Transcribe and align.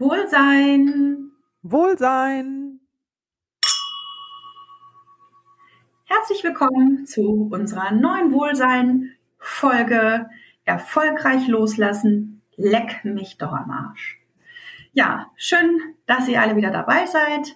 Wohlsein. 0.00 1.30
Wohlsein. 1.62 2.80
Herzlich 6.06 6.42
willkommen 6.42 7.06
zu 7.06 7.48
unserer 7.52 7.92
neuen 7.92 8.32
Wohlsein-Folge 8.32 10.28
Erfolgreich 10.64 11.46
loslassen. 11.46 12.42
Leck 12.56 13.04
mich 13.04 13.38
doch 13.38 13.52
am 13.52 13.70
Arsch. 13.70 14.20
Ja, 14.94 15.30
schön, 15.36 15.80
dass 16.06 16.26
ihr 16.26 16.42
alle 16.42 16.56
wieder 16.56 16.72
dabei 16.72 17.06
seid. 17.06 17.54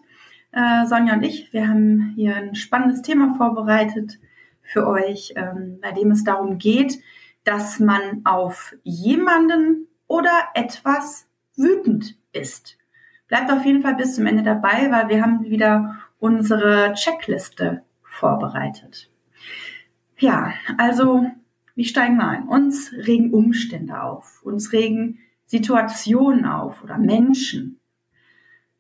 Äh, 0.53 0.87
Sonja 0.87 1.15
und 1.15 1.25
ich, 1.25 1.53
wir 1.53 1.67
haben 1.67 2.13
hier 2.15 2.37
ein 2.37 2.55
spannendes 2.55 3.03
Thema 3.03 3.35
vorbereitet 3.35 4.21
für 4.63 4.87
euch, 4.87 5.33
ähm, 5.35 5.81
bei 5.83 5.91
dem 5.91 6.13
es 6.13 6.23
darum 6.23 6.59
geht, 6.59 7.01
dass 7.43 7.81
man 7.81 8.21
auf 8.25 8.77
jemanden 8.85 9.89
oder 10.07 10.31
etwas 10.55 11.28
wütend 11.59 12.17
ist. 12.33 12.79
Bleibt 13.27 13.51
auf 13.51 13.65
jeden 13.65 13.83
Fall 13.83 13.95
bis 13.95 14.15
zum 14.15 14.27
Ende 14.27 14.43
dabei, 14.43 14.91
weil 14.91 15.09
wir 15.09 15.23
haben 15.23 15.45
wieder 15.45 15.99
unsere 16.19 16.95
Checkliste 16.95 17.83
vorbereitet. 18.03 19.11
Ja, 20.19 20.55
also, 20.79 21.31
wie 21.75 21.85
steigen 21.85 22.17
wir 22.17 22.27
ein? 22.27 22.49
Uns 22.49 22.93
regen 22.93 23.33
Umstände 23.33 24.03
auf, 24.03 24.43
uns 24.43 24.73
regen 24.73 25.19
Situationen 25.47 26.45
auf 26.45 26.83
oder 26.83 26.99
Menschen. 26.99 27.79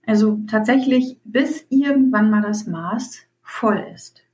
Also 0.06 0.40
tatsächlich, 0.48 1.18
bis 1.24 1.66
irgendwann 1.68 2.30
mal 2.30 2.42
das 2.42 2.66
Maß 2.66 3.26
voll 3.42 3.86
ist. 3.94 4.24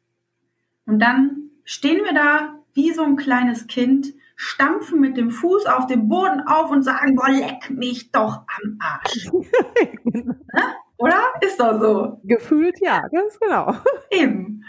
Und 0.87 1.01
dann 1.01 1.51
stehen 1.65 2.05
wir 2.05 2.15
da 2.15 2.55
wie 2.75 2.93
so 2.93 3.03
ein 3.03 3.17
kleines 3.17 3.67
Kind 3.67 4.15
stampfen 4.37 5.01
mit 5.01 5.17
dem 5.17 5.31
Fuß 5.31 5.67
auf 5.67 5.87
dem 5.87 6.09
Boden 6.09 6.41
auf 6.47 6.71
und 6.71 6.83
sagen, 6.83 7.15
boah, 7.15 7.31
leck 7.31 7.71
mich 7.71 8.11
doch 8.11 8.43
am 8.47 8.79
Arsch. 8.81 9.31
Oder? 10.97 11.23
Ist 11.41 11.61
doch 11.61 11.81
so. 11.81 12.21
Gefühlt 12.25 12.81
ja, 12.81 13.03
ganz 13.13 13.39
genau. 13.39 13.75
Eben. 14.11 14.65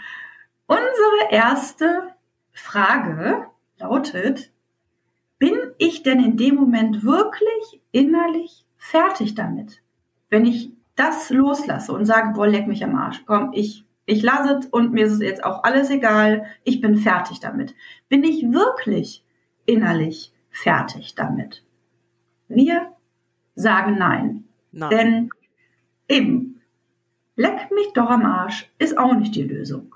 Unsere 0.66 1.30
erste 1.30 2.14
Frage 2.52 3.46
lautet, 3.78 4.52
bin 5.38 5.54
ich 5.78 6.02
denn 6.02 6.22
in 6.22 6.36
dem 6.36 6.56
Moment 6.56 7.04
wirklich 7.04 7.82
innerlich 7.92 8.66
fertig 8.76 9.34
damit? 9.34 9.82
Wenn 10.30 10.44
ich 10.44 10.72
das 10.96 11.30
loslasse 11.30 11.92
und 11.92 12.06
sage, 12.06 12.32
boah, 12.34 12.46
leck 12.46 12.66
mich 12.66 12.82
am 12.82 12.96
Arsch, 12.96 13.22
komm, 13.26 13.50
ich, 13.52 13.84
ich 14.06 14.22
lasse 14.22 14.58
es 14.58 14.66
und 14.66 14.92
mir 14.92 15.06
ist 15.06 15.12
es 15.12 15.20
jetzt 15.20 15.44
auch 15.44 15.62
alles 15.62 15.90
egal, 15.90 16.46
ich 16.64 16.80
bin 16.80 16.96
fertig 16.96 17.38
damit. 17.40 17.74
Bin 18.08 18.24
ich 18.24 18.50
wirklich 18.50 19.22
innerlich 19.66 20.32
fertig 20.50 21.14
damit. 21.14 21.62
Wir 22.48 22.92
sagen 23.54 23.96
nein. 23.98 24.44
nein. 24.72 24.90
Denn 24.90 25.30
eben, 26.08 26.60
leck 27.36 27.70
mich 27.72 27.92
doch 27.94 28.10
am 28.10 28.24
Arsch 28.24 28.70
ist 28.78 28.96
auch 28.96 29.14
nicht 29.14 29.34
die 29.34 29.42
Lösung. 29.42 29.94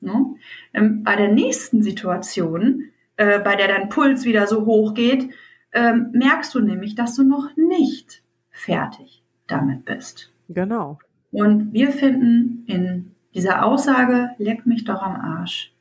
Ne? 0.00 0.36
Ähm, 0.72 1.02
bei 1.02 1.16
der 1.16 1.32
nächsten 1.32 1.82
Situation, 1.82 2.84
äh, 3.16 3.40
bei 3.40 3.56
der 3.56 3.68
dein 3.68 3.88
Puls 3.88 4.24
wieder 4.24 4.46
so 4.46 4.64
hoch 4.64 4.94
geht, 4.94 5.30
ähm, 5.72 6.10
merkst 6.12 6.54
du 6.54 6.60
nämlich, 6.60 6.94
dass 6.94 7.14
du 7.14 7.24
noch 7.24 7.56
nicht 7.56 8.22
fertig 8.50 9.22
damit 9.46 9.84
bist. 9.84 10.32
Genau. 10.48 10.98
Und 11.30 11.72
wir 11.72 11.90
finden 11.90 12.64
in 12.66 13.14
dieser 13.34 13.64
Aussage, 13.64 14.30
leck 14.38 14.66
mich 14.66 14.84
doch 14.84 15.02
am 15.02 15.16
Arsch, 15.16 15.72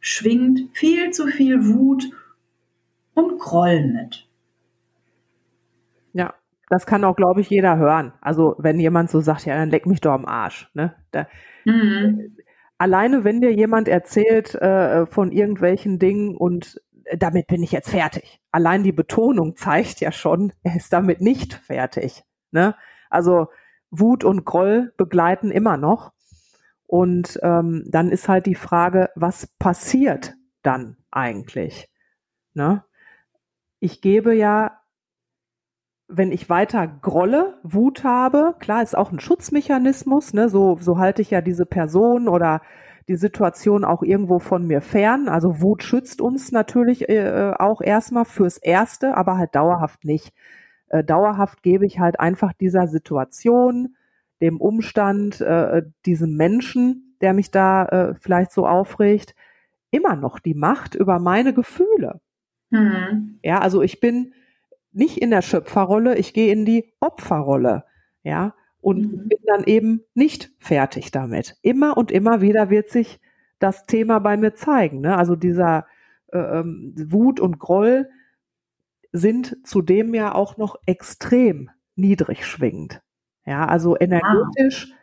schwingt 0.00 0.68
viel 0.72 1.10
zu 1.10 1.28
viel 1.28 1.66
Wut 1.66 2.04
und 3.16 3.38
Groll 3.38 3.84
mit. 3.86 4.28
Ja, 6.12 6.34
das 6.68 6.86
kann 6.86 7.04
auch, 7.04 7.16
glaube 7.16 7.40
ich, 7.40 7.50
jeder 7.50 7.76
hören. 7.76 8.12
Also 8.20 8.54
wenn 8.58 8.78
jemand 8.78 9.10
so 9.10 9.20
sagt, 9.20 9.46
ja, 9.46 9.56
dann 9.56 9.70
leck 9.70 9.86
mich 9.86 10.00
doch 10.00 10.12
am 10.12 10.26
Arsch. 10.26 10.70
Ne? 10.74 10.94
Da, 11.10 11.26
mhm. 11.64 12.36
Alleine, 12.78 13.24
wenn 13.24 13.40
dir 13.40 13.52
jemand 13.52 13.88
erzählt 13.88 14.54
äh, 14.54 15.06
von 15.06 15.32
irgendwelchen 15.32 15.98
Dingen 15.98 16.36
und 16.36 16.80
äh, 17.04 17.16
damit 17.16 17.46
bin 17.46 17.62
ich 17.62 17.72
jetzt 17.72 17.90
fertig. 17.90 18.40
Allein 18.52 18.82
die 18.82 18.92
Betonung 18.92 19.56
zeigt 19.56 20.00
ja 20.00 20.12
schon, 20.12 20.52
er 20.62 20.76
ist 20.76 20.92
damit 20.92 21.20
nicht 21.20 21.54
fertig. 21.54 22.22
Ne? 22.50 22.74
Also 23.08 23.48
Wut 23.90 24.24
und 24.24 24.44
Groll 24.44 24.92
begleiten 24.96 25.50
immer 25.50 25.76
noch. 25.76 26.12
Und 26.86 27.40
ähm, 27.42 27.84
dann 27.88 28.10
ist 28.10 28.28
halt 28.28 28.46
die 28.46 28.54
Frage, 28.54 29.10
was 29.14 29.46
passiert 29.58 30.34
dann 30.62 30.96
eigentlich? 31.10 31.88
Ne? 32.54 32.84
Ich 33.80 34.00
gebe 34.00 34.34
ja, 34.34 34.80
wenn 36.08 36.32
ich 36.32 36.48
weiter 36.48 36.86
grolle, 36.86 37.58
Wut 37.62 38.04
habe, 38.04 38.54
klar 38.60 38.82
ist 38.82 38.96
auch 38.96 39.10
ein 39.12 39.20
Schutzmechanismus, 39.20 40.34
ne, 40.34 40.48
so, 40.48 40.78
so 40.80 40.98
halte 40.98 41.22
ich 41.22 41.30
ja 41.30 41.40
diese 41.40 41.66
Person 41.66 42.28
oder 42.28 42.62
die 43.08 43.16
Situation 43.16 43.84
auch 43.84 44.02
irgendwo 44.02 44.38
von 44.38 44.66
mir 44.66 44.80
fern. 44.80 45.28
Also 45.28 45.60
Wut 45.60 45.82
schützt 45.82 46.20
uns 46.20 46.52
natürlich 46.52 47.08
äh, 47.08 47.52
auch 47.58 47.80
erstmal 47.80 48.24
fürs 48.24 48.58
Erste, 48.58 49.16
aber 49.16 49.36
halt 49.38 49.54
dauerhaft 49.54 50.04
nicht. 50.04 50.32
Äh, 50.88 51.04
dauerhaft 51.04 51.62
gebe 51.62 51.86
ich 51.86 52.00
halt 52.00 52.20
einfach 52.20 52.52
dieser 52.52 52.88
Situation, 52.88 53.96
dem 54.40 54.60
Umstand, 54.60 55.40
äh, 55.40 55.82
diesem 56.04 56.36
Menschen, 56.36 57.16
der 57.20 57.32
mich 57.32 57.50
da 57.50 57.86
äh, 57.86 58.14
vielleicht 58.20 58.52
so 58.52 58.66
aufregt, 58.66 59.34
immer 59.90 60.16
noch 60.16 60.38
die 60.38 60.54
Macht 60.54 60.94
über 60.94 61.18
meine 61.18 61.54
Gefühle. 61.54 62.20
Mhm. 62.70 63.38
Ja, 63.42 63.60
also 63.60 63.82
ich 63.82 64.00
bin 64.00 64.34
nicht 64.92 65.18
in 65.18 65.30
der 65.30 65.42
Schöpferrolle, 65.42 66.16
ich 66.16 66.32
gehe 66.32 66.52
in 66.52 66.64
die 66.64 66.92
Opferrolle. 67.00 67.84
Ja, 68.22 68.54
und 68.80 69.12
mhm. 69.12 69.28
bin 69.28 69.38
dann 69.46 69.64
eben 69.64 70.02
nicht 70.14 70.50
fertig 70.58 71.10
damit. 71.10 71.56
Immer 71.62 71.96
und 71.96 72.10
immer 72.10 72.40
wieder 72.40 72.70
wird 72.70 72.88
sich 72.88 73.20
das 73.58 73.86
Thema 73.86 74.18
bei 74.20 74.36
mir 74.36 74.54
zeigen. 74.54 75.00
Ne? 75.00 75.16
Also 75.16 75.36
dieser 75.36 75.86
äh, 76.32 76.38
ähm, 76.38 76.94
Wut 76.96 77.40
und 77.40 77.58
Groll 77.58 78.08
sind 79.12 79.56
zudem 79.64 80.14
ja 80.14 80.34
auch 80.34 80.56
noch 80.56 80.76
extrem 80.86 81.70
niedrig 81.94 82.46
schwingend. 82.46 83.02
Ja, 83.44 83.66
also 83.66 83.96
energetisch 83.98 84.92
ah. 84.92 84.96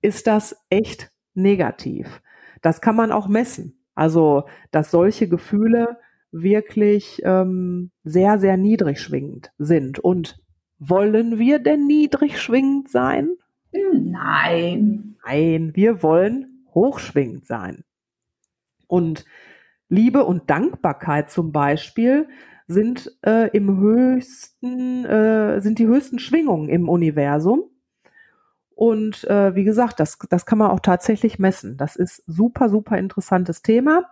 ist 0.00 0.26
das 0.26 0.56
echt 0.70 1.10
negativ. 1.34 2.22
Das 2.60 2.80
kann 2.80 2.96
man 2.96 3.12
auch 3.12 3.28
messen. 3.28 3.84
Also, 3.94 4.44
dass 4.70 4.90
solche 4.90 5.28
Gefühle 5.28 5.98
wirklich 6.32 7.22
ähm, 7.24 7.90
sehr, 8.04 8.38
sehr 8.38 8.56
niedrig 8.56 9.00
schwingend 9.00 9.52
sind. 9.58 9.98
Und 9.98 10.40
wollen 10.78 11.38
wir 11.38 11.58
denn 11.58 11.86
niedrig 11.86 12.40
schwingend 12.40 12.90
sein? 12.90 13.36
Nein. 13.70 15.16
Nein, 15.24 15.72
wir 15.74 16.02
wollen 16.02 16.66
hochschwingend 16.74 17.46
sein. 17.46 17.84
Und 18.88 19.24
Liebe 19.88 20.24
und 20.24 20.50
Dankbarkeit 20.50 21.30
zum 21.30 21.52
Beispiel 21.52 22.28
sind 22.66 23.12
äh, 23.24 23.48
im 23.56 23.78
höchsten, 23.78 25.04
äh, 25.04 25.60
sind 25.60 25.78
die 25.78 25.86
höchsten 25.86 26.18
Schwingungen 26.18 26.68
im 26.68 26.88
Universum. 26.88 27.64
Und 28.74 29.24
äh, 29.24 29.54
wie 29.54 29.64
gesagt, 29.64 30.00
das, 30.00 30.18
das 30.30 30.46
kann 30.46 30.58
man 30.58 30.70
auch 30.70 30.80
tatsächlich 30.80 31.38
messen. 31.38 31.76
Das 31.76 31.96
ist 31.96 32.24
super, 32.26 32.68
super 32.68 32.98
interessantes 32.98 33.62
Thema. 33.62 34.10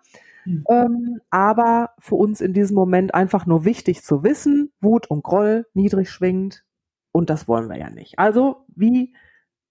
Mhm. 0.50 0.64
Ähm, 0.68 1.20
aber 1.30 1.90
für 1.98 2.16
uns 2.16 2.40
in 2.40 2.52
diesem 2.52 2.74
Moment 2.74 3.14
einfach 3.14 3.46
nur 3.46 3.64
wichtig 3.64 4.02
zu 4.02 4.22
wissen, 4.22 4.72
Wut 4.80 5.08
und 5.08 5.22
Groll 5.22 5.66
niedrig 5.74 6.10
schwingt 6.10 6.64
und 7.12 7.30
das 7.30 7.48
wollen 7.48 7.68
wir 7.68 7.78
ja 7.78 7.90
nicht. 7.90 8.18
Also 8.18 8.64
wie 8.68 9.14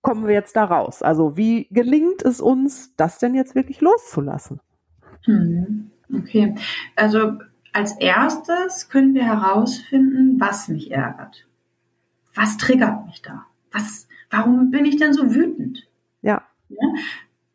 kommen 0.01 0.25
wir 0.27 0.33
jetzt 0.33 0.55
da 0.55 0.63
raus? 0.63 1.01
Also 1.01 1.35
wie 1.35 1.67
gelingt 1.71 2.23
es 2.23 2.39
uns, 2.39 2.95
das 2.95 3.19
denn 3.19 3.35
jetzt 3.35 3.55
wirklich 3.55 3.81
loszulassen? 3.81 4.61
Hm. 5.25 5.91
Okay, 6.11 6.55
also 6.95 7.33
als 7.71 7.97
erstes 7.99 8.89
können 8.89 9.13
wir 9.13 9.25
herausfinden, 9.25 10.39
was 10.39 10.69
mich 10.69 10.91
ärgert. 10.91 11.47
Was 12.33 12.57
triggert 12.57 13.05
mich 13.05 13.21
da? 13.21 13.45
Was, 13.71 14.07
warum 14.29 14.71
bin 14.71 14.85
ich 14.85 14.97
denn 14.97 15.13
so 15.13 15.35
wütend? 15.35 15.87
Ja. 16.21 16.43
ja? 16.69 16.77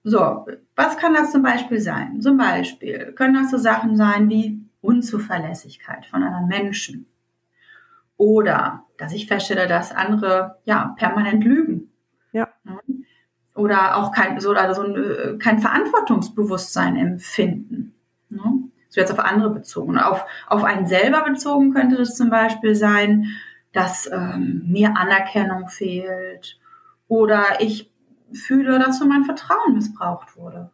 So, 0.04 0.46
was 0.76 0.97
kann 0.97 1.15
das 1.15 1.32
zum 1.32 1.43
Beispiel 1.43 1.81
sein? 1.81 2.21
Zum 2.21 2.37
Beispiel 2.37 3.12
können 3.12 3.35
das 3.35 3.50
so 3.50 3.59
Sachen 3.59 3.97
sein 3.97 4.29
wie 4.29 4.61
Unzuverlässigkeit 4.81 6.06
von 6.06 6.23
anderen 6.23 6.49
Menschen. 6.49 7.06
Oder 8.17 8.85
dass 8.99 9.12
ich 9.12 9.26
feststelle, 9.26 9.67
dass 9.67 9.93
andere 9.93 10.59
ja 10.65 10.94
permanent 10.97 11.44
lügen. 11.44 11.91
Ja. 12.32 12.49
Oder 13.55 13.97
auch 13.97 14.12
kein, 14.12 14.41
so, 14.41 14.53
also 14.53 14.82
so 14.82 14.88
ein, 14.88 14.97
äh, 14.97 15.38
kein 15.38 15.61
Verantwortungsbewusstsein 15.61 16.97
empfinden. 16.97 17.94
Ne? 18.29 18.43
So 18.88 19.00
jetzt 19.00 19.12
auf 19.12 19.21
andere 19.21 19.50
bezogen. 19.50 19.99
Auf, 19.99 20.25
auf 20.47 20.65
einen 20.65 20.87
selber 20.87 21.25
bezogen 21.25 21.73
könnte 21.73 21.97
das 21.97 22.17
zum 22.17 22.31
Beispiel 22.31 22.75
sein, 22.75 23.26
dass 23.73 24.11
ähm, 24.11 24.62
mir 24.67 24.97
Anerkennung 24.97 25.69
fehlt 25.69 26.59
oder 27.09 27.61
ich 27.61 27.91
fühle, 28.34 28.78
dass 28.78 28.98
so 28.98 29.06
mein 29.06 29.25
Vertrauen 29.25 29.75
missbraucht 29.75 30.36
wurde. 30.36 30.70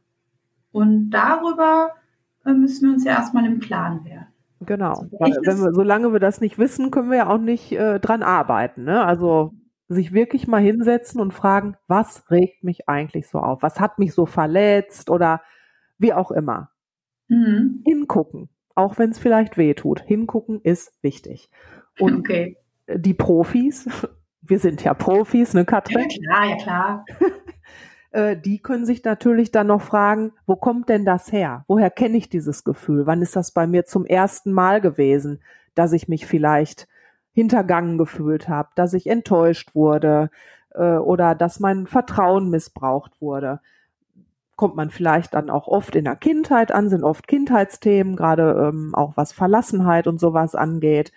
Und 0.72 1.10
darüber 1.10 1.90
äh, 2.44 2.52
müssen 2.52 2.88
wir 2.88 2.94
uns 2.94 3.04
ja 3.04 3.12
erstmal 3.12 3.46
im 3.46 3.60
Klaren 3.60 4.04
werden. 4.04 4.26
Genau. 4.60 5.06
Also, 5.18 5.40
wenn 5.42 5.58
wir, 5.58 5.72
solange 5.72 6.12
wir 6.12 6.20
das 6.20 6.40
nicht 6.40 6.58
wissen, 6.58 6.90
können 6.90 7.10
wir 7.10 7.18
ja 7.18 7.28
auch 7.28 7.38
nicht 7.38 7.72
äh, 7.72 7.98
dran 7.98 8.22
arbeiten. 8.22 8.84
Ne? 8.84 9.02
Also 9.02 9.54
sich 9.88 10.12
wirklich 10.12 10.46
mal 10.46 10.60
hinsetzen 10.60 11.20
und 11.20 11.32
fragen, 11.32 11.76
was 11.88 12.30
regt 12.30 12.62
mich 12.62 12.88
eigentlich 12.88 13.28
so 13.28 13.38
auf? 13.38 13.62
Was 13.62 13.80
hat 13.80 13.98
mich 13.98 14.14
so 14.14 14.26
verletzt 14.26 15.10
oder 15.10 15.40
wie 16.00 16.12
auch 16.12 16.32
immer. 16.32 16.70
Mhm. 17.28 17.82
Hingucken, 17.84 18.48
auch 18.74 18.98
wenn 18.98 19.10
es 19.10 19.18
vielleicht 19.18 19.56
weh 19.56 19.74
tut. 19.74 20.00
Hingucken 20.00 20.60
ist 20.62 20.92
wichtig. 21.02 21.50
Und 21.98 22.20
okay. 22.20 22.56
die 22.88 23.14
Profis, 23.14 23.88
wir 24.42 24.58
sind 24.58 24.82
ja 24.82 24.94
Profis, 24.94 25.54
ne 25.54 25.64
Katrin? 25.64 26.08
Ja 26.08 26.08
klar, 26.08 26.48
ja 26.48 26.56
klar. 26.56 27.04
Äh, 28.10 28.36
die 28.36 28.60
können 28.60 28.86
sich 28.86 29.04
natürlich 29.04 29.50
dann 29.52 29.68
noch 29.68 29.82
fragen, 29.82 30.32
wo 30.46 30.56
kommt 30.56 30.88
denn 30.88 31.04
das 31.04 31.32
her? 31.32 31.64
Woher 31.68 31.90
kenne 31.90 32.16
ich 32.16 32.28
dieses 32.28 32.64
Gefühl? 32.64 33.06
Wann 33.06 33.22
ist 33.22 33.36
das 33.36 33.52
bei 33.52 33.66
mir 33.66 33.84
zum 33.84 34.04
ersten 34.04 34.52
Mal 34.52 34.80
gewesen, 34.80 35.40
dass 35.74 35.92
ich 35.92 36.08
mich 36.08 36.26
vielleicht 36.26 36.88
hintergangen 37.32 37.98
gefühlt 37.98 38.48
habe, 38.48 38.70
dass 38.74 38.92
ich 38.94 39.06
enttäuscht 39.06 39.74
wurde 39.74 40.30
äh, 40.74 40.96
oder 40.96 41.34
dass 41.34 41.60
mein 41.60 41.86
Vertrauen 41.86 42.50
missbraucht 42.50 43.20
wurde? 43.20 43.60
Kommt 44.56 44.76
man 44.76 44.90
vielleicht 44.90 45.32
dann 45.34 45.48
auch 45.48 45.68
oft 45.68 45.94
in 45.96 46.04
der 46.04 46.16
Kindheit 46.16 46.72
an, 46.72 46.90
sind 46.90 47.04
oft 47.04 47.28
Kindheitsthemen, 47.28 48.16
gerade 48.16 48.68
ähm, 48.68 48.94
auch 48.94 49.16
was 49.16 49.32
Verlassenheit 49.32 50.06
und 50.06 50.20
sowas 50.20 50.54
angeht. 50.54 51.12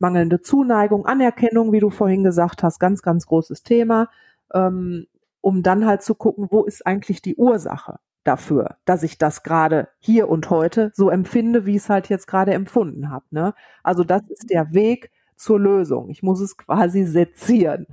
Mangelnde 0.00 0.40
Zuneigung, 0.40 1.06
Anerkennung, 1.06 1.72
wie 1.72 1.80
du 1.80 1.90
vorhin 1.90 2.24
gesagt 2.24 2.62
hast, 2.62 2.78
ganz, 2.78 3.02
ganz 3.02 3.26
großes 3.26 3.62
Thema. 3.62 4.08
Ähm, 4.54 5.06
um 5.40 5.62
dann 5.62 5.86
halt 5.86 6.02
zu 6.02 6.14
gucken, 6.14 6.48
wo 6.50 6.64
ist 6.64 6.86
eigentlich 6.86 7.22
die 7.22 7.36
Ursache 7.36 7.98
dafür, 8.24 8.76
dass 8.84 9.02
ich 9.02 9.18
das 9.18 9.42
gerade 9.42 9.88
hier 9.98 10.28
und 10.28 10.50
heute 10.50 10.92
so 10.94 11.08
empfinde, 11.10 11.64
wie 11.66 11.72
ich 11.72 11.82
es 11.82 11.88
halt 11.88 12.08
jetzt 12.08 12.26
gerade 12.26 12.52
empfunden 12.52 13.10
habe. 13.10 13.24
Ne? 13.30 13.54
Also 13.82 14.04
das 14.04 14.22
ist 14.28 14.50
der 14.50 14.72
Weg 14.72 15.10
zur 15.36 15.58
Lösung. 15.58 16.10
Ich 16.10 16.22
muss 16.22 16.40
es 16.40 16.56
quasi 16.56 17.04
sezieren. 17.04 17.86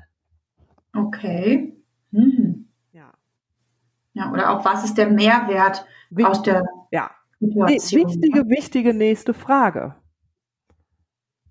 Okay. 0.94 1.74
Mhm. 2.12 2.68
Ja. 2.92 3.14
Ja, 4.14 4.32
oder 4.32 4.52
auch 4.52 4.66
was 4.66 4.84
ist 4.84 4.98
der 4.98 5.10
Mehrwert 5.10 5.86
Wicht 6.10 6.28
aus 6.28 6.42
der 6.42 6.66
ja. 6.92 7.12
Situation? 7.40 8.08
Wichtige, 8.08 8.50
wichtige 8.50 8.94
nächste 8.94 9.34
Frage. 9.34 9.96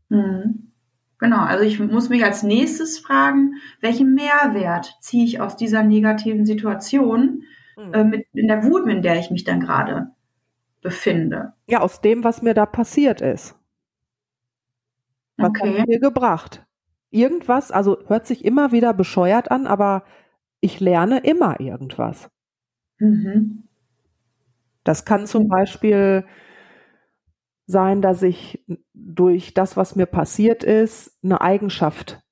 Mhm. 0.08 0.63
Genau, 1.24 1.40
also 1.40 1.64
ich 1.64 1.80
muss 1.80 2.10
mich 2.10 2.22
als 2.22 2.42
nächstes 2.42 2.98
fragen, 2.98 3.54
welchen 3.80 4.12
Mehrwert 4.12 4.98
ziehe 5.00 5.24
ich 5.24 5.40
aus 5.40 5.56
dieser 5.56 5.82
negativen 5.82 6.44
Situation 6.44 7.44
mhm. 7.78 7.94
äh, 7.94 8.04
mit, 8.04 8.26
in 8.34 8.46
der 8.46 8.62
Wut, 8.64 8.86
in 8.86 9.00
der 9.00 9.18
ich 9.18 9.30
mich 9.30 9.42
dann 9.42 9.60
gerade 9.60 10.08
befinde. 10.82 11.54
Ja, 11.66 11.80
aus 11.80 12.02
dem, 12.02 12.24
was 12.24 12.42
mir 12.42 12.52
da 12.52 12.66
passiert 12.66 13.22
ist. 13.22 13.58
Was 15.38 15.48
okay. 15.48 15.78
hat 15.78 15.88
mir 15.88 15.98
gebracht? 15.98 16.66
Irgendwas, 17.08 17.70
also 17.70 17.96
hört 18.06 18.26
sich 18.26 18.44
immer 18.44 18.70
wieder 18.70 18.92
bescheuert 18.92 19.50
an, 19.50 19.66
aber 19.66 20.04
ich 20.60 20.78
lerne 20.78 21.20
immer 21.20 21.58
irgendwas. 21.58 22.28
Mhm. 22.98 23.64
Das 24.84 25.06
kann 25.06 25.26
zum 25.26 25.48
Beispiel 25.48 26.26
sein, 27.66 28.02
dass 28.02 28.22
ich 28.22 28.64
durch 28.92 29.54
das, 29.54 29.76
was 29.76 29.96
mir 29.96 30.06
passiert 30.06 30.64
ist, 30.64 31.18
eine 31.22 31.40
Eigenschaft 31.40 32.22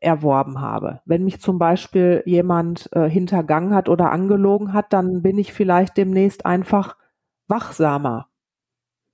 erworben 0.00 0.60
habe. 0.60 1.00
Wenn 1.04 1.24
mich 1.24 1.40
zum 1.40 1.58
Beispiel 1.58 2.22
jemand 2.26 2.90
äh, 2.92 3.08
hintergangen 3.08 3.74
hat 3.74 3.88
oder 3.88 4.10
angelogen 4.10 4.72
hat, 4.72 4.92
dann 4.92 5.22
bin 5.22 5.38
ich 5.38 5.52
vielleicht 5.52 5.96
demnächst 5.96 6.44
einfach 6.44 6.96
wachsamer. 7.48 8.28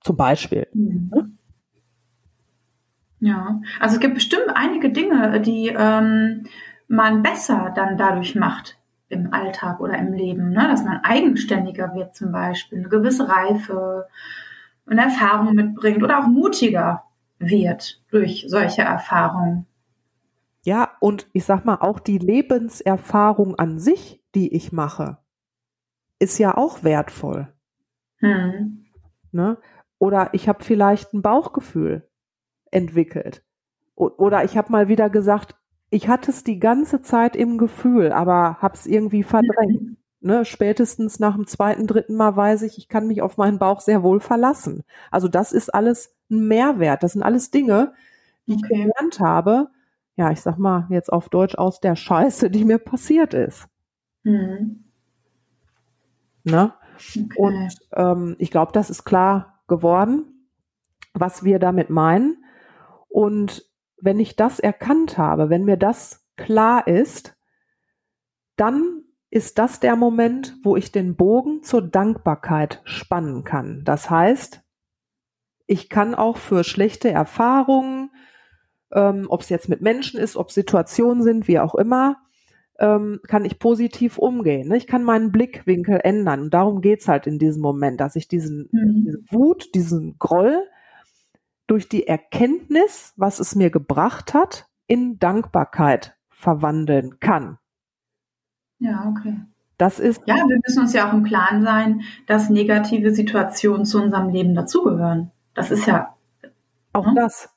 Zum 0.01 0.17
Beispiel. 0.17 0.67
Mhm. 0.73 1.37
Ja, 3.19 3.61
also 3.79 3.95
es 3.95 3.99
gibt 3.99 4.15
bestimmt 4.15 4.47
einige 4.55 4.91
Dinge, 4.91 5.41
die 5.41 5.73
ähm, 5.77 6.45
man 6.87 7.21
besser 7.21 7.71
dann 7.75 7.97
dadurch 7.97 8.35
macht 8.35 8.77
im 9.09 9.33
Alltag 9.33 9.79
oder 9.79 9.97
im 9.97 10.13
Leben, 10.13 10.51
ne? 10.51 10.67
dass 10.69 10.83
man 10.83 11.01
eigenständiger 11.03 11.93
wird 11.95 12.15
zum 12.15 12.31
Beispiel, 12.31 12.79
eine 12.79 12.89
gewisse 12.89 13.27
Reife, 13.27 14.07
und 14.89 14.97
Erfahrung 14.97 15.53
mitbringt 15.53 16.03
oder 16.03 16.19
auch 16.19 16.27
mutiger 16.27 17.03
wird 17.37 18.01
durch 18.09 18.45
solche 18.47 18.81
Erfahrungen. 18.81 19.65
Ja, 20.65 20.91
und 20.99 21.27
ich 21.33 21.45
sag 21.45 21.63
mal, 21.63 21.75
auch 21.75 21.99
die 21.99 22.17
Lebenserfahrung 22.17 23.55
an 23.55 23.79
sich, 23.79 24.21
die 24.35 24.53
ich 24.53 24.71
mache, 24.71 25.17
ist 26.19 26.37
ja 26.37 26.57
auch 26.57 26.83
wertvoll. 26.83 27.47
Hm. 28.17 28.85
Ne? 29.31 29.57
Oder 29.99 30.33
ich 30.33 30.49
habe 30.49 30.63
vielleicht 30.63 31.13
ein 31.13 31.21
Bauchgefühl 31.21 32.09
entwickelt. 32.71 33.43
Oder 33.95 34.43
ich 34.43 34.57
habe 34.57 34.71
mal 34.71 34.87
wieder 34.87 35.09
gesagt, 35.09 35.55
ich 35.89 36.07
hatte 36.07 36.31
es 36.31 36.43
die 36.43 36.59
ganze 36.59 37.01
Zeit 37.01 37.35
im 37.35 37.57
Gefühl, 37.57 38.11
aber 38.11 38.61
habe 38.61 38.75
es 38.75 38.85
irgendwie 38.85 39.23
verdrängt. 39.23 39.97
Ne, 40.21 40.43
spätestens 40.43 41.19
nach 41.19 41.35
dem 41.35 41.47
zweiten, 41.47 41.87
dritten 41.87 42.15
Mal 42.15 42.35
weiß 42.35 42.63
ich, 42.63 42.77
ich 42.77 42.89
kann 42.89 43.07
mich 43.07 43.21
auf 43.21 43.37
meinen 43.37 43.57
Bauch 43.57 43.79
sehr 43.79 44.03
wohl 44.03 44.19
verlassen. 44.19 44.83
Also 45.11 45.29
das 45.29 45.53
ist 45.53 45.73
alles 45.73 46.13
ein 46.29 46.47
Mehrwert. 46.47 47.03
Das 47.03 47.13
sind 47.13 47.23
alles 47.23 47.51
Dinge, 47.51 47.93
die 48.45 48.55
okay. 48.55 48.61
ich 48.63 48.69
gelernt 48.69 49.19
habe. 49.21 49.69
Ja, 50.17 50.31
ich 50.31 50.41
sag 50.41 50.57
mal 50.57 50.87
jetzt 50.89 51.11
auf 51.13 51.29
Deutsch 51.29 51.55
aus 51.55 51.79
der 51.79 51.95
Scheiße, 51.95 52.49
die 52.49 52.65
mir 52.65 52.79
passiert 52.79 53.33
ist. 53.33 53.69
Mhm. 54.23 54.83
Ne? 56.43 56.73
Okay. 56.95 57.29
Und 57.37 57.77
ähm, 57.93 58.35
ich 58.39 58.51
glaube, 58.51 58.73
das 58.73 58.89
ist 58.89 59.05
klar 59.05 59.61
geworden, 59.67 60.49
was 61.13 61.45
wir 61.45 61.59
damit 61.59 61.89
meinen. 61.89 62.43
Und 63.07 63.65
wenn 63.97 64.19
ich 64.19 64.35
das 64.35 64.59
erkannt 64.59 65.17
habe, 65.17 65.49
wenn 65.49 65.63
mir 65.63 65.77
das 65.77 66.25
klar 66.35 66.87
ist, 66.87 67.37
dann 68.57 69.03
ist 69.31 69.59
das 69.59 69.79
der 69.79 69.95
Moment, 69.95 70.57
wo 70.63 70.75
ich 70.75 70.91
den 70.91 71.15
Bogen 71.15 71.61
zur 71.63 71.81
Dankbarkeit 71.81 72.81
spannen 72.83 73.43
kann. 73.43 73.83
Das 73.83 74.09
heißt, 74.09 74.61
ich 75.67 75.89
kann 75.89 76.15
auch 76.15 76.37
für 76.37 76.63
schlechte 76.63 77.11
Erfahrungen, 77.11 78.09
ähm, 78.91 79.27
ob 79.29 79.41
es 79.41 79.49
jetzt 79.49 79.69
mit 79.69 79.81
Menschen 79.81 80.19
ist, 80.19 80.35
ob 80.35 80.51
Situationen 80.51 81.21
sind, 81.21 81.47
wie 81.47 81.59
auch 81.59 81.75
immer, 81.75 82.17
ähm, 82.79 83.19
kann 83.27 83.45
ich 83.45 83.59
positiv 83.59 84.17
umgehen. 84.17 84.69
Ne? 84.69 84.77
Ich 84.77 84.87
kann 84.87 85.03
meinen 85.03 85.31
Blickwinkel 85.31 85.99
ändern. 86.03 86.41
Und 86.41 86.53
darum 86.53 86.81
geht's 86.81 87.07
halt 87.07 87.27
in 87.27 87.37
diesem 87.37 87.61
Moment, 87.61 87.99
dass 87.99 88.15
ich 88.15 88.27
diesen, 88.27 88.69
mhm. 88.71 89.03
diese 89.05 89.19
Wut, 89.29 89.75
diesen 89.75 90.17
Groll 90.17 90.63
durch 91.67 91.87
die 91.87 92.07
Erkenntnis, 92.07 93.13
was 93.15 93.39
es 93.39 93.53
mir 93.53 93.69
gebracht 93.69 94.33
hat, 94.33 94.67
in 94.87 95.19
Dankbarkeit 95.19 96.15
verwandeln 96.29 97.19
kann. 97.19 97.59
Ja, 98.79 99.07
okay. 99.09 99.39
Das 99.77 99.99
ist. 99.99 100.21
Ja, 100.25 100.35
wir 100.35 100.59
müssen 100.65 100.81
uns 100.81 100.93
ja 100.93 101.07
auch 101.07 101.13
im 101.13 101.23
Klaren 101.23 101.63
sein, 101.63 102.01
dass 102.27 102.49
negative 102.49 103.13
Situationen 103.13 103.85
zu 103.85 104.01
unserem 104.01 104.29
Leben 104.29 104.53
dazugehören. 104.53 105.31
Das 105.53 105.71
ist 105.71 105.85
ja. 105.85 106.15
Auch 106.91 107.07
ne? 107.07 107.13
das. 107.15 107.49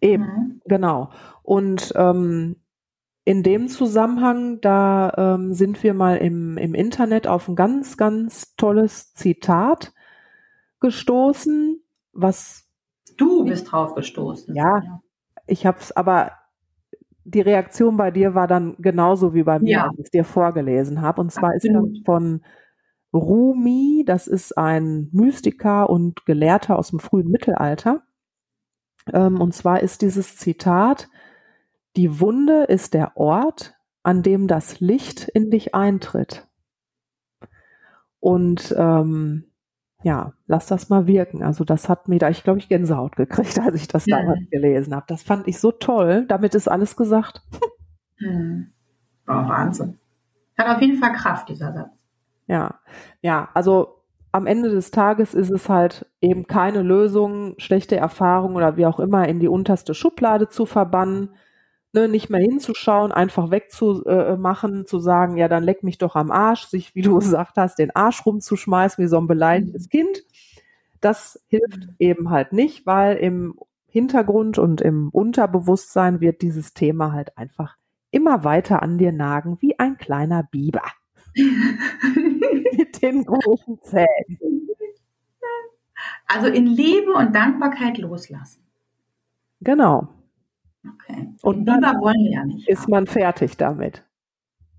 Eben, 0.00 0.24
mhm. 0.24 0.60
genau. 0.66 1.10
Und 1.42 1.92
ähm, 1.96 2.56
in 3.24 3.42
dem 3.42 3.68
Zusammenhang, 3.68 4.60
da 4.60 5.12
ähm, 5.16 5.54
sind 5.54 5.82
wir 5.82 5.94
mal 5.94 6.18
im, 6.18 6.58
im 6.58 6.74
Internet 6.74 7.26
auf 7.26 7.48
ein 7.48 7.56
ganz, 7.56 7.96
ganz 7.96 8.54
tolles 8.56 9.14
Zitat 9.14 9.94
gestoßen, 10.80 11.82
was. 12.12 12.68
Du 13.16 13.44
bist 13.44 13.72
drauf 13.72 13.94
gestoßen. 13.94 14.54
Ja, 14.54 14.80
ja. 14.84 15.00
ich 15.46 15.64
habe 15.64 15.78
es 15.80 15.96
aber 15.96 16.32
die 17.24 17.40
Reaktion 17.40 17.96
bei 17.96 18.10
dir 18.10 18.34
war 18.34 18.46
dann 18.46 18.76
genauso 18.78 19.34
wie 19.34 19.42
bei 19.42 19.58
mir, 19.58 19.70
ja. 19.70 19.84
als 19.84 19.98
ich 19.98 20.04
es 20.04 20.10
dir 20.10 20.24
vorgelesen 20.24 21.00
habe. 21.00 21.20
Und 21.20 21.32
zwar 21.32 21.54
Absolut. 21.54 21.90
ist 21.90 21.98
das 21.98 22.04
von 22.04 22.44
Rumi, 23.12 24.04
das 24.06 24.26
ist 24.26 24.58
ein 24.58 25.08
Mystiker 25.12 25.88
und 25.88 26.26
Gelehrter 26.26 26.78
aus 26.78 26.90
dem 26.90 26.98
frühen 26.98 27.30
Mittelalter. 27.30 28.02
Ähm, 29.12 29.40
und 29.40 29.54
zwar 29.54 29.80
ist 29.80 30.02
dieses 30.02 30.36
Zitat, 30.36 31.08
die 31.96 32.20
Wunde 32.20 32.64
ist 32.64 32.92
der 32.92 33.16
Ort, 33.16 33.74
an 34.02 34.22
dem 34.22 34.48
das 34.48 34.80
Licht 34.80 35.28
in 35.28 35.50
dich 35.50 35.74
eintritt. 35.74 36.46
Und 38.20 38.74
ähm, 38.76 39.44
ja, 40.04 40.34
lass 40.46 40.66
das 40.66 40.90
mal 40.90 41.06
wirken. 41.06 41.42
Also 41.42 41.64
das 41.64 41.88
hat 41.88 42.08
mir 42.08 42.18
da, 42.18 42.28
ich 42.28 42.44
glaube, 42.44 42.58
ich 42.58 42.68
Gänsehaut 42.68 43.16
gekriegt, 43.16 43.58
als 43.64 43.74
ich 43.74 43.88
das 43.88 44.06
mhm. 44.06 44.10
damals 44.10 44.50
gelesen 44.50 44.94
habe. 44.94 45.06
Das 45.08 45.22
fand 45.22 45.48
ich 45.48 45.58
so 45.58 45.72
toll. 45.72 46.26
Damit 46.28 46.54
ist 46.54 46.68
alles 46.68 46.96
gesagt. 46.96 47.42
Mhm. 48.20 48.68
Oh, 49.26 49.32
Wahnsinn. 49.32 49.98
Hat 50.56 50.76
auf 50.76 50.80
jeden 50.80 50.98
Fall 50.98 51.12
Kraft, 51.14 51.48
dieser 51.48 51.72
Satz. 51.72 51.90
Ja, 52.46 52.78
ja, 53.22 53.48
also 53.54 54.04
am 54.30 54.46
Ende 54.46 54.70
des 54.70 54.92
Tages 54.92 55.34
ist 55.34 55.50
es 55.50 55.68
halt 55.68 56.06
eben 56.20 56.46
keine 56.46 56.82
Lösung, 56.82 57.54
schlechte 57.58 57.96
Erfahrungen 57.96 58.54
oder 58.54 58.76
wie 58.76 58.86
auch 58.86 59.00
immer 59.00 59.26
in 59.26 59.40
die 59.40 59.48
unterste 59.48 59.94
Schublade 59.94 60.48
zu 60.48 60.64
verbannen, 60.64 61.30
ne, 61.94 62.08
nicht 62.08 62.28
mehr 62.28 62.40
hinzuschauen, 62.40 63.12
einfach 63.12 63.50
wegzumachen, 63.50 64.86
zu 64.86 64.98
sagen, 64.98 65.36
ja, 65.36 65.48
dann 65.48 65.62
leck 65.62 65.82
mich 65.82 65.98
doch 65.98 66.16
am 66.16 66.30
Arsch, 66.30 66.66
sich, 66.66 66.94
wie 66.94 67.02
du 67.02 67.14
gesagt 67.18 67.56
hast, 67.56 67.78
den 67.78 67.94
Arsch 67.94 68.26
rumzuschmeißen 68.26 69.02
wie 69.02 69.08
so 69.08 69.18
ein 69.18 69.26
beleidigtes 69.26 69.88
Kind. 69.88 70.24
Das 71.00 71.42
hilft 71.48 71.88
eben 71.98 72.30
halt 72.30 72.52
nicht, 72.52 72.86
weil 72.86 73.16
im 73.16 73.58
Hintergrund 73.86 74.58
und 74.58 74.80
im 74.80 75.08
Unterbewusstsein 75.10 76.20
wird 76.20 76.42
dieses 76.42 76.74
Thema 76.74 77.12
halt 77.12 77.38
einfach 77.38 77.76
immer 78.10 78.44
weiter 78.44 78.82
an 78.82 78.98
dir 78.98 79.12
nagen 79.12 79.60
wie 79.60 79.78
ein 79.78 79.96
kleiner 79.96 80.42
Biber. 80.42 80.82
Mit 81.34 83.02
den 83.02 83.24
großen 83.24 83.80
Zähnen. 83.82 84.68
Also 86.26 86.48
in 86.48 86.66
Liebe 86.66 87.12
und 87.12 87.34
Dankbarkeit 87.34 87.98
loslassen. 87.98 88.62
Genau. 89.60 90.08
Okay. 90.86 91.34
Und 91.42 91.66
dann 91.66 91.82
wollen 91.82 92.24
wir 92.24 92.32
ja 92.32 92.44
nicht. 92.44 92.68
Ist 92.68 92.88
man 92.88 93.06
fertig 93.06 93.56
damit. 93.56 94.04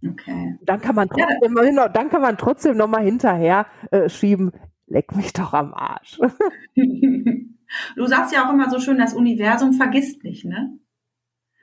Okay. 0.08 0.60
Dann 0.62 0.80
kann 0.82 0.94
man 0.96 1.10
trotzdem, 1.10 1.58
ja. 1.76 1.90
dann 1.90 2.10
kann 2.10 2.22
man 2.22 2.38
trotzdem 2.38 2.78
noch 2.78 2.88
mal 2.88 3.04
hinterher 3.04 3.66
äh, 3.92 4.08
schieben. 4.10 4.52
Leck 4.88 5.16
mich 5.16 5.34
doch 5.34 5.54
am 5.54 5.74
Arsch. 5.74 6.20
du 6.76 8.06
sagst 8.06 8.32
ja 8.34 8.48
auch 8.48 8.54
immer 8.54 8.70
so 8.70 8.80
schön, 8.80 9.00
das 9.00 9.16
Universum 9.16 9.74
vergisst 9.74 10.24
nicht, 10.24 10.46
ne? 10.46 10.78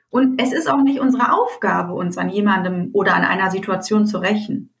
Und 0.09 0.41
es 0.41 0.51
ist 0.53 0.69
auch 0.69 0.83
nicht 0.83 0.99
unsere 0.99 1.33
Aufgabe, 1.33 1.93
uns 1.93 2.19
an 2.19 2.29
jemandem 2.29 2.91
oder 2.93 3.15
an 3.15 3.23
einer 3.23 3.49
Situation 3.49 4.05
zu 4.05 4.19
rächen. 4.19 4.71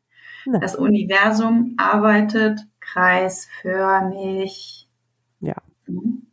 Ne. 0.45 0.59
Das 0.59 0.75
Universum 0.75 1.73
arbeitet 1.77 2.59
kreisförmig. 2.79 4.87
Ja. 5.39 5.55
Mhm. 5.87 6.32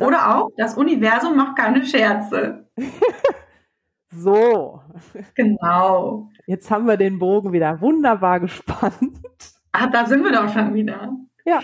Oder 0.00 0.36
auch, 0.36 0.50
das 0.56 0.76
Universum 0.76 1.36
macht 1.36 1.56
keine 1.56 1.84
Scherze. 1.84 2.68
so. 4.10 4.80
Genau. 5.34 6.28
Jetzt 6.46 6.70
haben 6.70 6.86
wir 6.86 6.96
den 6.96 7.18
Bogen 7.18 7.52
wieder 7.52 7.80
wunderbar 7.80 8.40
gespannt. 8.40 9.20
Ah, 9.72 9.86
da 9.86 10.04
sind 10.06 10.24
wir 10.24 10.32
doch 10.32 10.52
schon 10.52 10.74
wieder. 10.74 11.12
Ja, 11.44 11.60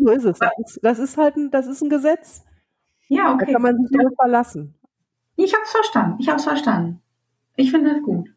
so 0.00 0.10
ist 0.10 0.24
es. 0.24 0.38
Das 0.82 0.98
ist, 0.98 1.16
halt 1.16 1.36
ein, 1.36 1.50
das 1.50 1.66
ist 1.66 1.82
ein 1.82 1.90
Gesetz. 1.90 2.44
Ja, 3.08 3.32
okay. 3.34 3.46
Da 3.46 3.52
kann 3.52 3.62
man 3.62 3.76
sich 3.76 3.96
darauf 3.96 4.14
verlassen. 4.16 4.74
Ich 5.36 5.52
habe 5.52 5.62
es 5.64 5.70
verstanden. 5.70 6.16
Ich 6.18 6.28
habe 6.28 6.38
es 6.38 6.44
verstanden. 6.44 7.02
Ich 7.56 7.70
finde 7.70 7.94
das 7.94 8.02
gut. 8.02 8.30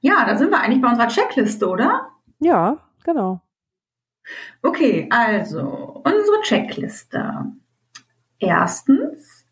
Ja, 0.00 0.24
da 0.26 0.36
sind 0.36 0.50
wir 0.50 0.60
eigentlich 0.60 0.82
bei 0.82 0.88
unserer 0.88 1.08
Checkliste, 1.08 1.68
oder? 1.68 2.08
Ja, 2.40 2.78
genau. 3.04 3.40
Okay, 4.62 5.08
also 5.10 6.02
unsere 6.04 6.40
Checkliste. 6.42 7.52
Erstens, 8.38 9.46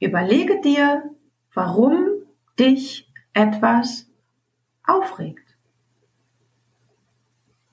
überlege 0.00 0.60
dir, 0.60 1.10
warum 1.54 2.06
dich 2.58 3.12
etwas 3.32 4.10
aufregt. 4.84 5.56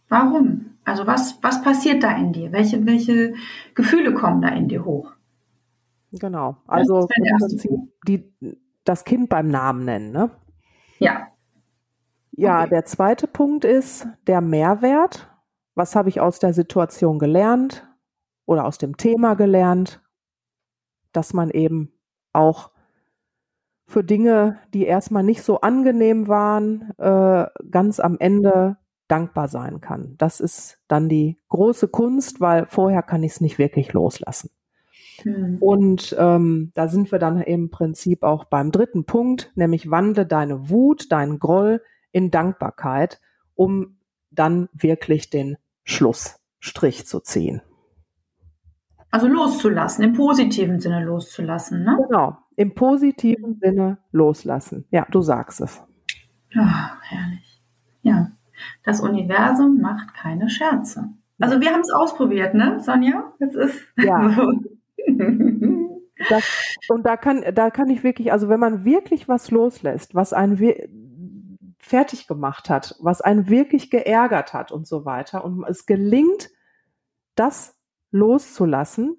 Warum? 0.10 0.78
Also 0.86 1.08
was, 1.08 1.38
was 1.42 1.62
passiert 1.62 2.04
da 2.04 2.16
in 2.18 2.34
dir? 2.34 2.52
Welche, 2.52 2.86
welche 2.86 3.34
Gefühle 3.74 4.14
kommen 4.14 4.42
da 4.42 4.50
in 4.50 4.68
dir 4.68 4.84
hoch? 4.84 5.12
Genau, 6.12 6.58
also 6.68 7.08
Prinzip 7.08 7.72
die, 8.08 8.32
das 8.84 9.04
Kind 9.04 9.30
beim 9.30 9.48
Namen 9.48 9.86
nennen, 9.86 10.12
ne? 10.12 10.30
Ja. 11.00 11.28
Ja, 12.32 12.62
okay. 12.62 12.70
der 12.70 12.86
zweite 12.86 13.28
Punkt 13.28 13.66
ist 13.66 14.08
der 14.28 14.42
Mehrwert. 14.42 15.28
Was 15.76 15.96
habe 15.96 16.10
ich 16.10 16.20
aus 16.22 16.40
der 16.40 16.54
Situation 16.54 17.20
gelernt 17.20 17.88
oder 18.46 18.66
aus 18.66 18.78
dem 18.78 18.98
Thema 18.98 19.36
gelernt? 19.36 20.02
Dass 21.12 21.34
man 21.34 21.50
eben 21.50 21.94
auch 22.32 22.72
für 23.86 24.04
Dinge, 24.04 24.60
die 24.74 24.86
erstmal 24.86 25.24
nicht 25.24 25.44
so 25.44 25.62
angenehm 25.62 26.28
waren, 26.28 26.92
äh, 26.98 27.46
ganz 27.70 28.00
am 28.00 28.18
Ende 28.20 28.78
dankbar 29.08 29.48
sein 29.48 29.82
kann. 29.82 30.16
Das 30.18 30.40
ist 30.40 30.80
dann 30.88 31.10
die 31.10 31.38
große 31.50 31.88
Kunst, 31.88 32.42
weil 32.42 32.66
vorher 32.68 33.04
kann 33.04 33.24
ich 33.24 33.34
es 33.34 33.42
nicht 33.42 33.60
wirklich 33.60 33.94
loslassen. 33.94 34.50
Mhm. 35.24 35.58
Und 35.60 36.16
ähm, 36.18 36.72
da 36.74 36.88
sind 36.88 37.12
wir 37.12 37.20
dann 37.20 37.42
im 37.42 37.70
Prinzip 37.70 38.24
auch 38.24 38.46
beim 38.46 38.72
dritten 38.72 39.06
Punkt, 39.06 39.52
nämlich 39.56 39.92
wandle 39.92 40.26
deine 40.26 40.70
Wut, 40.70 41.12
deinen 41.12 41.40
Groll 41.40 41.82
in 42.12 42.32
Dankbarkeit, 42.32 43.22
um 43.56 43.98
dann 44.32 44.70
wirklich 44.74 45.30
den 45.30 45.58
Schlussstrich 45.84 47.06
zu 47.06 47.20
ziehen. 47.20 47.62
Also 49.12 49.28
loszulassen, 49.28 50.04
im 50.04 50.14
positiven 50.14 50.80
Sinne 50.80 51.04
loszulassen, 51.04 51.84
ne? 51.84 51.98
Genau, 52.08 52.38
im 52.56 52.74
positiven 52.74 53.60
Sinne 53.62 54.00
loslassen. 54.12 54.86
Ja, 54.90 55.06
du 55.12 55.22
sagst 55.22 55.62
es. 55.62 55.84
Ach, 56.58 56.98
herrlich. 57.02 57.62
Ja, 58.02 58.32
das 58.84 59.02
Universum 59.02 59.80
macht 59.82 60.14
keine 60.16 60.50
Scherze. 60.50 61.10
Also 61.40 61.62
wir 61.62 61.72
haben 61.72 61.82
es 61.82 61.92
ausprobiert, 61.92 62.54
ne, 62.54 62.80
Sonja? 62.80 63.34
Es 63.40 63.54
ist 63.56 63.82
ja. 63.98 64.36
Das, 66.30 66.76
und 66.90 67.06
da 67.06 67.18
kann, 67.18 67.44
da 67.54 67.70
kann 67.70 67.90
ich 67.90 68.04
wirklich, 68.04 68.32
also 68.32 68.48
wenn 68.48 68.60
man 68.60 68.86
wirklich 68.86 69.28
was 69.28 69.52
loslässt, 69.52 70.16
was 70.16 70.32
einen 70.32 70.60
fertig 71.84 72.28
gemacht 72.28 72.70
hat, 72.70 72.96
was 73.00 73.22
einen 73.22 73.50
wirklich 73.50 73.90
geärgert 73.90 74.54
hat 74.54 74.72
und 74.72 74.88
so 74.88 75.06
weiter, 75.06 75.44
und 75.44 75.64
es 75.66 75.86
gelingt, 75.86 76.50
das 77.36 77.78
loszulassen, 78.12 79.18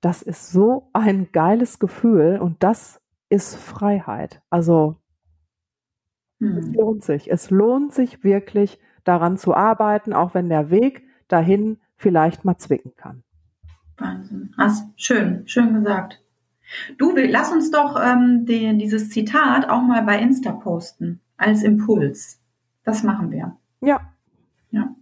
das 0.00 0.22
ist 0.22 0.50
so 0.50 0.90
ein 0.92 1.30
geiles 1.32 1.78
Gefühl 1.78 2.38
und 2.40 2.62
das 2.62 3.00
ist 3.30 3.56
Freiheit. 3.56 4.42
Also 4.50 4.96
hm. 6.38 6.58
es 6.58 6.72
lohnt 6.72 7.04
sich. 7.04 7.30
Es 7.30 7.50
lohnt 7.50 7.94
sich 7.94 8.22
wirklich 8.22 8.78
daran 9.04 9.36
zu 9.36 9.54
arbeiten, 9.54 10.12
auch 10.12 10.34
wenn 10.34 10.48
der 10.48 10.70
Weg 10.70 11.04
dahin 11.28 11.80
vielleicht 11.96 12.44
mal 12.44 12.58
zwicken 12.58 12.94
kann. 12.96 13.22
Wahnsinn. 13.96 14.54
Hast, 14.58 14.88
schön, 14.96 15.46
schön 15.46 15.72
gesagt. 15.74 16.22
Du, 16.98 17.14
lass 17.16 17.52
uns 17.52 17.70
doch 17.70 18.00
ähm, 18.02 18.44
den, 18.46 18.78
dieses 18.78 19.10
Zitat 19.10 19.68
auch 19.68 19.82
mal 19.82 20.02
bei 20.02 20.18
Insta 20.18 20.52
posten, 20.52 21.20
als 21.42 21.62
Impuls. 21.62 22.40
Das 22.84 23.02
machen 23.02 23.30
wir. 23.30 23.56
Ja. 23.80 24.00
Ja, 24.70 24.94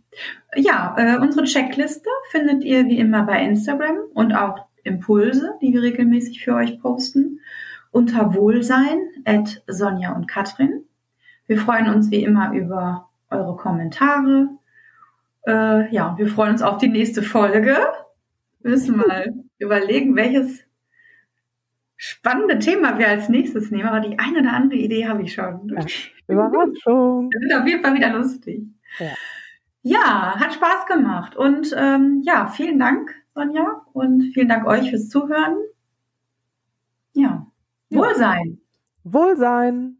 ja 0.57 0.97
äh, 0.99 1.19
unsere 1.19 1.45
Checkliste 1.45 2.09
findet 2.31 2.65
ihr 2.65 2.87
wie 2.87 2.99
immer 2.99 3.23
bei 3.25 3.43
Instagram 3.45 3.99
und 4.15 4.33
auch 4.33 4.67
Impulse, 4.85 5.55
die 5.63 5.73
wir 5.73 5.83
regelmäßig 5.83 6.45
für 6.45 6.55
euch 6.55 6.81
posten, 6.81 7.41
unter 7.91 8.35
Wohlsein 8.35 8.99
at 9.25 9.63
Sonja 9.67 10.15
und 10.15 10.27
Katrin. 10.27 10.85
Wir 11.47 11.59
freuen 11.59 11.89
uns 11.89 12.11
wie 12.11 12.23
immer 12.23 12.53
über 12.53 13.09
eure 13.31 13.57
Kommentare. 13.57 14.49
Äh, 15.47 15.93
ja, 15.93 16.17
wir 16.17 16.29
freuen 16.29 16.53
uns 16.53 16.63
auf 16.63 16.79
die 16.79 16.89
nächste 16.89 17.23
Folge. 17.23 17.77
Wir 18.61 18.71
müssen 18.71 18.97
mal 18.97 19.35
überlegen, 19.59 20.17
welches 20.17 20.65
spannende 22.03 22.59
Thema 22.59 22.99
wir 22.99 23.09
als 23.09 23.29
nächstes 23.29 23.71
nehmen. 23.71 23.87
Aber 23.87 24.01
die 24.01 24.19
eine 24.19 24.41
oder 24.41 24.55
andere 24.55 24.79
Idee 24.79 25.07
habe 25.07 25.23
ich 25.23 25.35
schon. 25.35 25.69
Ja, 25.69 25.85
Überraschung. 26.27 27.31
Das 27.31 27.43
wird 27.43 27.61
auf 27.61 27.67
jeden 27.67 27.85
Fall 27.85 27.95
wieder 27.95 28.11
lustig. 28.11 28.63
Ja, 28.99 29.13
ja 29.83 30.41
hat 30.41 30.55
Spaß 30.55 30.87
gemacht. 30.87 31.37
Und 31.37 31.75
ähm, 31.77 32.23
ja, 32.25 32.47
vielen 32.47 32.79
Dank, 32.79 33.15
Sonja. 33.35 33.83
Und 33.93 34.33
vielen 34.33 34.49
Dank 34.49 34.67
euch 34.67 34.89
fürs 34.89 35.11
Zuhören. 35.11 35.57
Ja, 37.13 37.47
Wohlsein. 37.91 38.61
Wohlsein. 39.05 40.00